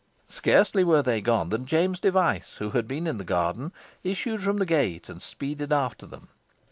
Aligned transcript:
Scarcely 0.29 0.83
were 0.83 1.03
they 1.03 1.21
gone, 1.21 1.49
than 1.49 1.67
James 1.67 1.99
Device, 1.99 2.55
who 2.57 2.71
had 2.71 2.87
been 2.87 3.05
in 3.05 3.19
the 3.19 3.23
garden, 3.23 3.71
issued 4.03 4.41
from 4.41 4.57
the 4.57 4.65
gate 4.65 5.09
and 5.09 5.21
speeded 5.21 5.71
after 5.71 6.07
them. 6.07 6.27